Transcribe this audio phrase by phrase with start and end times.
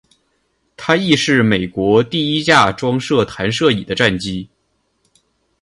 [0.75, 4.49] 它亦是美国第一架装设弹射椅的战机。